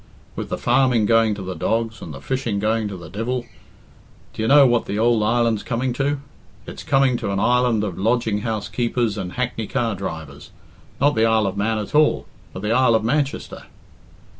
"With 0.35 0.49
the 0.49 0.57
farming 0.57 1.05
going 1.05 1.35
to 1.35 1.43
the 1.43 1.53
dogs 1.53 2.01
and 2.01 2.11
the 2.11 2.21
fishing 2.21 2.57
going 2.57 2.87
to 2.87 2.97
the 2.97 3.07
divil, 3.07 3.45
d'ye 4.33 4.47
know 4.47 4.65
what 4.65 4.87
the 4.87 4.97
ould 4.97 5.21
island's 5.21 5.61
coming 5.61 5.93
to? 5.93 6.19
It's 6.65 6.81
coming 6.81 7.17
to 7.17 7.29
an 7.29 7.39
island 7.39 7.83
of 7.83 7.99
lodging 7.99 8.39
house 8.39 8.67
keepers 8.67 9.15
and 9.15 9.33
hackney 9.33 9.67
car 9.67 9.93
drivers. 9.93 10.49
Not 10.99 11.13
the 11.13 11.27
Isle 11.27 11.45
of 11.45 11.55
Man 11.55 11.77
at 11.77 11.93
all, 11.93 12.25
but 12.51 12.63
the 12.63 12.71
Isle 12.71 12.95
of 12.95 13.03
Manchester." 13.03 13.65